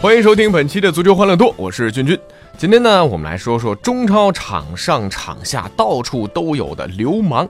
[0.00, 2.16] 欢迎收听本期的足球欢乐多，我是俊俊。
[2.56, 7.48] 今天呢，我们来说说中超场上场下到处都有的流氓。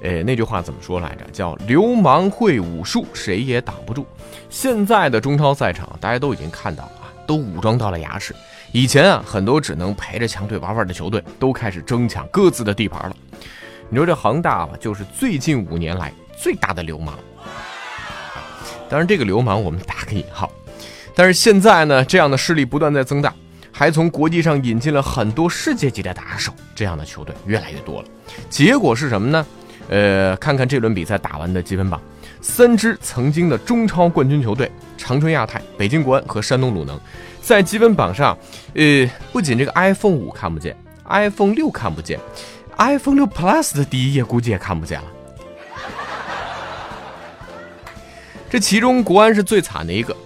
[0.00, 1.26] 呃，那句话怎么说来着？
[1.30, 4.06] 叫“流氓会武术，谁也挡不住”。
[4.48, 8.34] 现在的中超赛场，大家都已经看到了，都武装到了牙齿。
[8.72, 13.16] 以前啊，很多只能陪着强队玩玩的球队，都开始争抢各自的地盘了。
[13.90, 17.14] 你说这恒大吧，就是最近五年来最大的流氓。
[18.88, 20.50] 当然，这个流氓我们打个引号。
[21.14, 23.32] 但是现在呢，这样的势力不断在增大，
[23.70, 28.08] 还从国际上引进了很多世界级的打手，这样的球队越来越多了。
[28.50, 29.46] 结果是什么呢？
[29.88, 32.00] 呃，看看这轮比赛打完的积分榜，
[32.40, 36.98] 三支曾经的中超冠军球队——长春亚泰、北京国安和山东鲁能，
[37.42, 38.36] 在积分榜上，
[38.74, 40.74] 呃，不仅这个 iPhone 五看不见
[41.06, 42.18] ，iPhone 六看不见
[42.78, 45.06] ，iPhone 六 Plus 的第一页估计也看不见了。
[48.48, 50.16] 这其中国安是最惨的一个。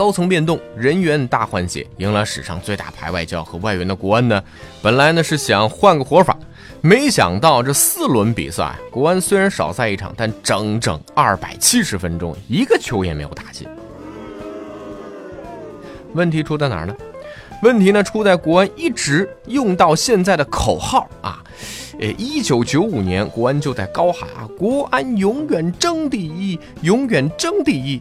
[0.00, 4.42] 高层变动，人员大换血，迎来史上最大牌外教和外援的国安呢，
[4.80, 6.34] 本来呢是想换个活法，
[6.80, 13.68] 没想到这四轮比赛，国安虽然少赛一场，但整整二百七十分钟，一个球也没有打进。
[16.14, 16.96] 问题出在哪儿呢？
[17.62, 21.44] 问题呢出在国安一直用到现在的口号啊，
[21.98, 28.00] 呃，一九九五年国安就在高喊啊，国安永远争第一，永远争第一。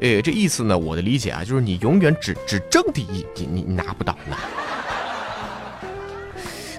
[0.00, 0.76] 呃，这意思呢？
[0.76, 4.36] 我的理解啊，就是你永远只只争第一，你你拿不到呢。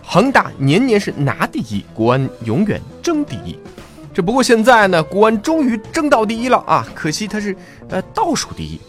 [0.04, 3.58] 恒大年年是拿第一，国安永远争第一。
[4.14, 6.88] 这不过现在呢，国安终于争到第一了啊！
[6.96, 7.56] 可惜他是
[7.90, 8.80] 呃倒数第一。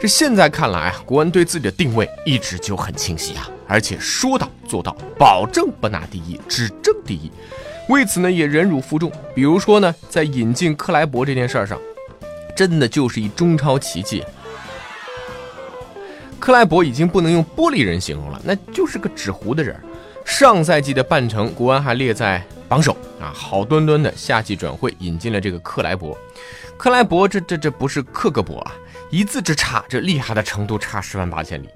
[0.00, 7.32] 这现在看来啊，国安对自己的定位一直就很清晰啊，而且说到做到，保证不拿第一，只争第一。
[7.88, 9.10] 为此呢，也忍辱负重。
[9.34, 11.80] 比如说呢，在引进克莱伯这件事儿上。
[12.54, 14.22] 真的就是一中超奇迹。
[16.38, 19.74] 克莱伯已经不能用玻璃人形容了，那就是个纸糊的人。
[20.22, 26.16] 上赛季的半程，国安还列在榜首啊，好端端的夏季转会引进了这个克莱伯。
[26.76, 28.72] 克莱伯这这这不是克格勃啊，
[29.10, 31.70] 一字之差，这厉害的程度差十万八千里。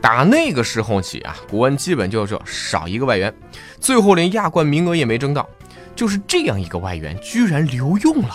[0.00, 3.34] 打那个时候起啊，国安基本就是少一个外援，
[3.80, 5.48] 最后连亚冠名额也没争到。
[5.96, 8.34] 就是这样一个外援，居然留用了。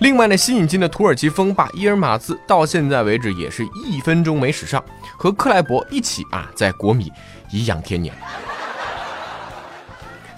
[0.00, 4.84] 另外呢，新引进的土耳其锋霸伊尔马兹到现在为止也是一分钟没使上，
[5.16, 7.10] 和克莱伯一起啊，在国米
[7.50, 8.14] 颐养天年。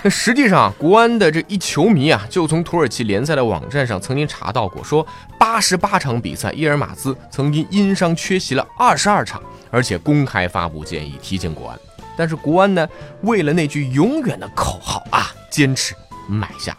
[0.04, 5.06] 那实际上，国安的这一球迷啊，就从土耳其联赛的网站上曾经查到过，说
[5.38, 9.40] 八十八场比赛，伊尔马兹曾经因伤缺席了二十二场，
[9.70, 11.78] 而且公开发布建议提进国安。
[12.16, 12.88] 但是国安呢，
[13.20, 15.94] 为了那句永远的口号啊，坚持
[16.26, 16.76] 买下。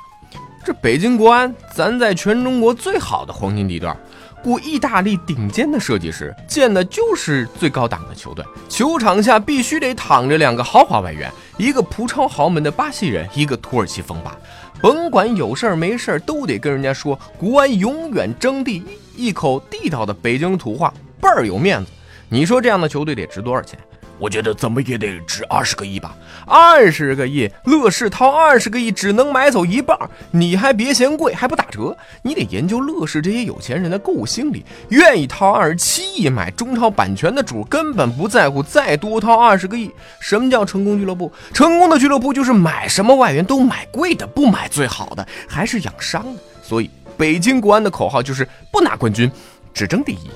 [0.65, 3.97] 这北京国安，咱在全中国最好的黄金地段，
[4.43, 8.43] 雇意大利顶尖的设计师，建的就是最高档的球队。
[8.67, 14.35] 球场下必须得躺着两个豪华外援，一个葡超豪门的巴西人，一个土耳其锋霸。
[14.81, 18.83] 甭管有事儿没事儿，都得跟人家说国安永远争第
[19.15, 21.89] 一，一口地道的北京土话，倍儿有面子。
[22.27, 23.79] 你说这样的球队得值多少钱？
[24.23, 26.15] 我觉得怎么也得值二十个亿吧，
[26.47, 29.97] 二十个亿，乐视掏二十个亿只能买走一半，
[30.31, 31.93] 你还别嫌贵，还不打折。
[32.21, 39.91] 你得研究乐视这些有钱人的购物心理，愿意掏二十七亿买中超版权的主根本不在乎再多掏二十个亿。
[40.21, 41.29] 什么叫成功俱乐部？
[41.53, 46.41] 成功的俱乐部就是买什么外援都买贵的，不买最好的，还是养伤的。
[46.61, 49.29] 所以北京国安的口号就是不拿冠军，
[49.73, 50.29] 只争第一。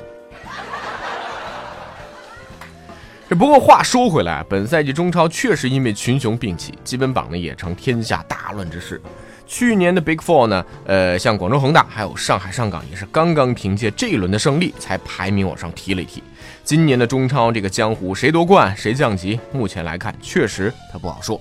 [3.29, 9.01] 这不过话说回来，本赛季中超确实因为群雄并起，积分榜呢也成天下大乱之势。
[9.45, 16.24] 去年的 Big Four 呢，呃，像广州恒大还有上海上港也是刚刚凭借这一轮的胜利才排名往上提了一提。
[16.63, 21.39] 今年的中超这个江湖谁夺冠谁降级，目前来看确实它不好说。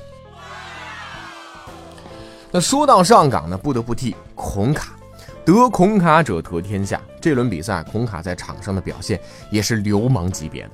[2.51, 4.97] 那说到上港呢，不得不提孔卡，
[5.45, 7.01] 得孔卡者得天下。
[7.21, 10.71] 这轮比赛孔卡在场上的表现也是流氓级别的。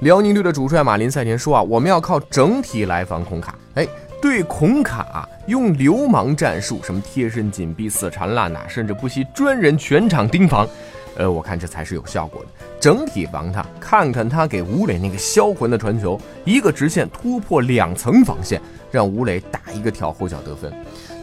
[0.00, 3.56] 辽宁队的主帅马林赛前说啊，我们要靠整体来防孔卡。
[3.74, 3.86] 哎，
[4.20, 10.68] 对孔卡用流氓战术，什么贴身紧逼、死缠烂打，甚至不惜专人全场盯防，
[11.16, 12.48] 呃，我看这才是有效果的。
[12.80, 20.72] 整体防他，看看他给吴磊那个销魂的传球，一个直线突破两层防线，让吴磊打一个跳后脚得分。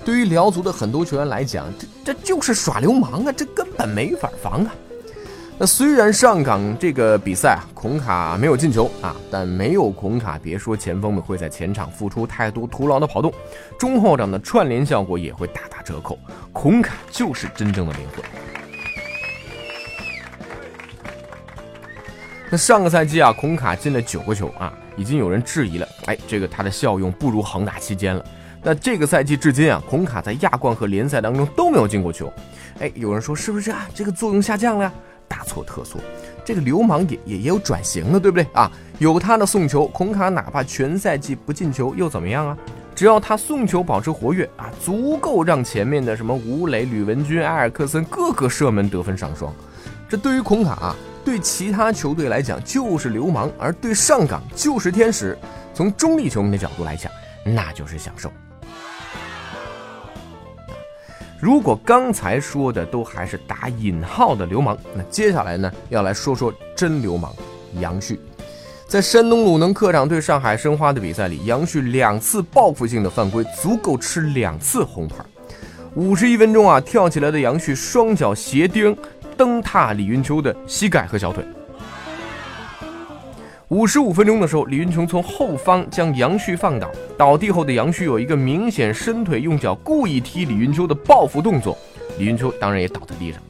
[0.04, 4.74] 对于辽足的很多球员来讲，这这就是耍流氓啊，这根本没法防啊。
[5.62, 13.32] 那虽然上港这个比赛啊，孔卡没有进球啊，但没有孔卡，别说前锋们会在前场付出太多徒劳的跑动，
[13.78, 16.18] 中后场的串联效果也会大打折扣。
[16.52, 18.26] 孔卡就是真正的灵魂。
[22.50, 28.26] 那上个赛季啊，孔卡进了九个球啊，已经有人质疑了，哎，这个他的效用不如恒大期间了。
[28.64, 32.34] 那这个赛季至今啊，孔卡在亚冠和联赛当中都没有进过球，
[32.80, 33.88] 哎，有人说是不是啊？
[33.94, 34.92] 这个作用下降了呀？
[35.42, 36.00] 大错特错，
[36.46, 38.72] 这个流氓也也也有转型了，对不对啊？
[39.00, 42.56] 有他的送球，孔卡哪怕全赛季不进球又怎么样啊？
[42.94, 49.52] 只要他送球保持活跃啊，足够让前面的什么吴磊、吕文君、埃尔克森各个射门得分上双。
[50.08, 50.96] 这对于孔卡啊，
[51.26, 55.36] 对其他球队来讲就是流氓，而对上港就是天使。
[55.74, 57.12] 从中立球迷的角度来讲，
[57.44, 58.32] 那就是享受。
[61.42, 67.34] 如果刚才说的都还是打引号的流氓，那接下来呢，要来说说真流氓
[67.80, 68.20] 杨旭。
[68.86, 75.16] 在山东鲁能客场对上海申花的比赛里，杨旭两次报复性的犯规，足够吃两次红牌。
[75.96, 78.96] 五十一分钟啊，跳起来的杨旭双脚鞋钉
[79.36, 81.44] 蹬踏李云秋的膝盖和小腿。
[83.72, 91.78] 五十五分钟的时候，李云琼从后方将杨旭放倒，倒地后的杨旭有一个明显伸腿用脚故意踢李云秋的报复动作，
[92.20, 93.42] 李云秋当然也倒在地上。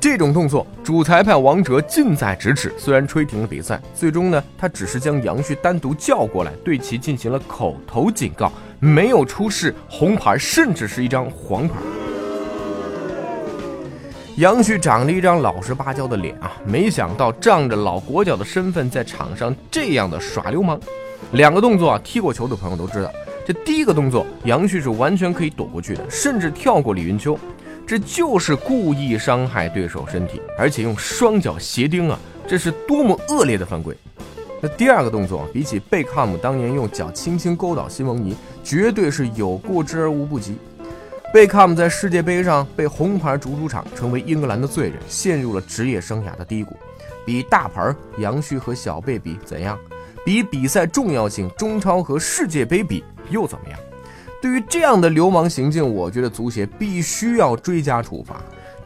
[0.00, 8.50] 这种动作，主裁判王哲近在咫尺，虽然吹停了比赛，最终呢，他只是将杨旭单独叫过来，对其进行了口头警告，
[8.80, 11.74] 没有出示红牌，甚至是一张黄牌。
[14.38, 20.78] 杨旭长了一张老实巴交的脸啊，没想到仗着老国脚的身份，在场上这样的耍流氓。
[21.32, 23.10] 两个动作啊，踢过球的朋友都知道。
[23.44, 27.36] 这第一个动作，杨旭是完全可以躲过去的，甚至跳过李云秋，
[27.84, 33.92] 这就是故意伤害对手身体，而且用双脚斜钉啊，这是多么恶劣的犯规。
[34.60, 40.56] 那第二个动作，比起贝克汉姆当年用脚轻轻勾倒西蒙尼，绝对是有过之而无不及。
[41.30, 46.74] 贝克姆在世界杯上被红牌逐出场，成为英格兰的罪人，陷入了职业生涯的低谷。
[47.26, 49.78] 比大牌杨旭和小贝比怎样？
[50.24, 53.78] 比比赛重要性，中超和世界杯比又怎么样？
[54.40, 58.36] 对于这样的流氓行径，我觉得足协必须要追加处罚。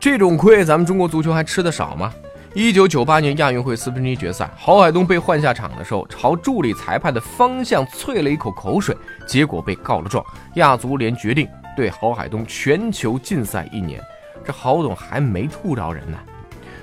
[0.00, 2.12] 这种亏咱们中国足球还吃得少吗？
[2.54, 8.96] 一九九八年亚运会四分之一决赛，郝海东被换下场的时候，朝助理裁判的方向啐了一口口水，
[9.28, 10.24] 结果被告了状。
[10.54, 11.48] 亚足联决定。
[11.76, 14.00] 对郝海东全球禁赛一年，
[14.44, 16.18] 这郝总还没吐着人呢。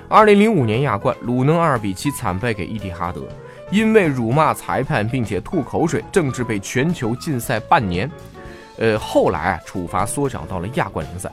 [0.08, 3.28] 二零零五年亚冠，鲁能二比七惨败给伊蒂哈德，
[3.70, 8.10] 因为辱骂裁判并且吐口水，郑智被全球禁赛半年。
[8.78, 11.30] 呃，后来啊，处罚缩小到了亚冠联赛。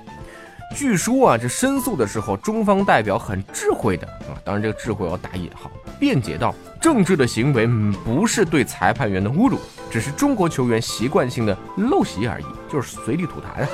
[0.77, 7.65] 据说啊，这申诉的时候，中方代表很智慧的啊，当然这个智慧要打引号，辩解道，政治的行为
[8.05, 9.57] 不是对裁判员的侮辱。
[9.89, 13.65] 只是中国球员习惯性的陋习而已，就是随地吐痰！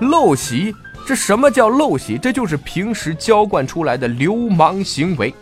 [0.00, 0.74] 陋习，
[1.06, 2.16] 这什么叫陋习？
[2.16, 5.34] 这就是平时娇惯出来的流氓行为。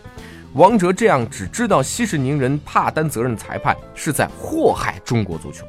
[0.51, 5.65] 王哲这样只知道息事宁人、怕担责任的裁判，是在祸害中国足球。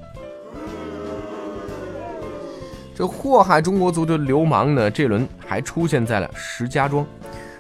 [3.01, 7.03] 这祸害中国足球的流氓呢，这轮还出现在了石家庄。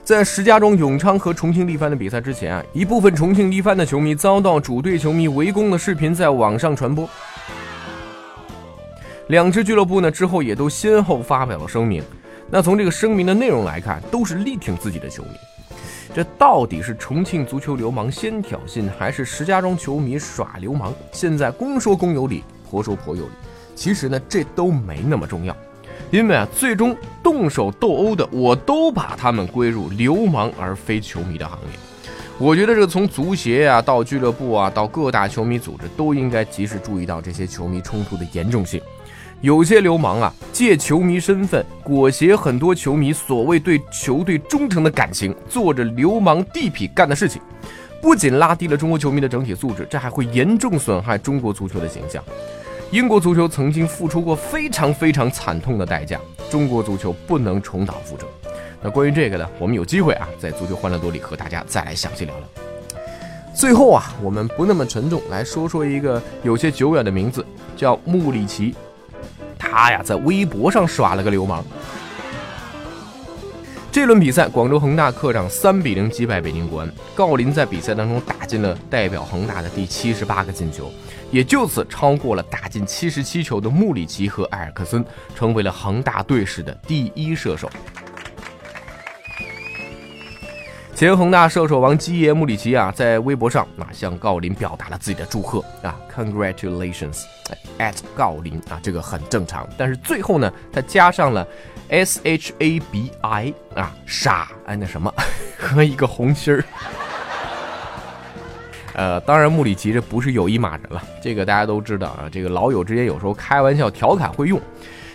[0.05, 7.09] 在石家庄永昌和重庆力帆的比赛之前啊，一部分重庆力帆的球迷遭到主队球迷围攻的视频在网上传播。
[9.29, 12.05] 两支俱乐部呢之后也都先后发表了声明。
[12.51, 15.31] 那从这个声明的内容来看，都是力挺自己的球迷。
[16.15, 20.93] 这到底是重庆足球流氓先挑衅，还是石家庄球迷耍流氓？
[21.13, 23.33] 现在公说公有理，婆说婆有理。
[23.81, 25.57] 其实呢，这都没那么重要。
[26.11, 31.79] 因为啊，最终动手斗殴的，我都把他们归入流氓而非球迷的行列。
[32.37, 38.79] 我觉得这个从足协啊到俱乐部啊到各大球迷组织，都应该及时注意到这些球迷冲突的严重性。
[39.41, 47.41] 有些流氓啊，借球迷身份裹挟很多球迷所谓对球队忠诚的感情，做着流氓地痞干的事情，
[48.03, 52.23] 不仅拉低了中国球迷的整体素质，这还会严重损害中国足球的形象。
[52.91, 56.19] 英国足球曾经付出过非常非常惨痛的代价，
[56.51, 58.27] 中国足球不能重蹈覆辙。
[58.83, 62.45] 那关于这个呢，我们有机会啊，在足球欢乐多里和大家再来详细聊聊。
[63.55, 68.75] 最后啊，我们不那么沉重，来说说一个有些久远的名字，叫穆里奇。
[69.57, 71.65] 他呀，在微博上耍了个流氓。
[73.93, 76.89] 这轮比赛，广州恒大客场三比零击败北京国安。
[77.17, 80.93] 郜林在比赛当中打进了代表恒大的第七十八个进球，
[81.33, 85.05] 也就此超过了打进七十七球的穆里奇和埃尔克森，
[85.35, 87.69] 成为了恒大队史的第一射手。
[90.95, 97.23] 前恒大射手王基爷穆里奇啊，在微博上啊向郜林表达了自己的祝贺啊，Congratulations
[97.79, 99.69] at 郜林啊，这个很正常。
[99.77, 101.45] 但是最后呢，他加上了。
[101.91, 105.13] S H A B I 啊，傻哎，那什么
[105.59, 106.65] 和一个红心儿。
[108.95, 112.29] 呃，当然穆里奇这不是有意骂人了，这个大家都知道啊。
[112.31, 114.61] 这个老友之间有时候开玩笑调侃会用。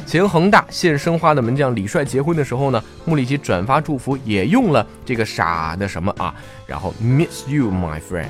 [0.05, 6.35] 前恒大现申花的门将李帅结婚的时候呢，穆里奇转发祝福也用了这个傻的什么啊，
[6.67, 8.27] 然后 Miss you, my friend。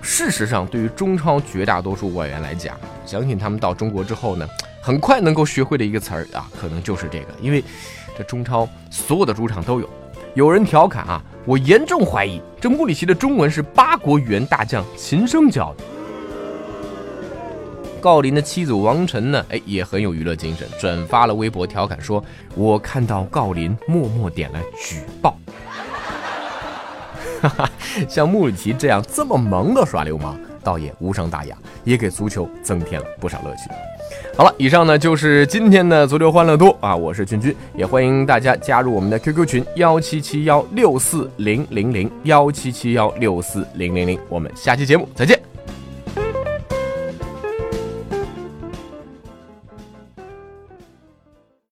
[0.00, 4.48] 事实上，对于中超绝大多数外援来讲，相信他们到中国之后呢。
[4.84, 7.64] 很快能够学会的一个词儿啊，可能就是这个，因为
[8.18, 9.88] 这中超所有的主场都有。
[10.34, 15.84] 有人调侃啊，我严重怀疑这穆里奇的中文是八国语言大将秦升教的。
[18.02, 22.22] 郜林的妻子王晨呢，哎，也很有娱乐精神，转发了微博调侃说
[22.54, 25.34] ：“我看到郜林默默点了举报。”
[27.40, 27.70] 哈哈，
[28.06, 33.70] 像穆里奇这样这么萌的耍流氓，倒也无伤大雅，也给足球增添了不少乐趣。
[34.36, 36.94] 好了，以上呢就是今天的足球欢乐多啊！
[36.94, 45.43] 我是君君，也欢迎大家加入我们的 QQ 群幺七七幺六四零零零幺七七幺六四零零零，我们下期节目再见。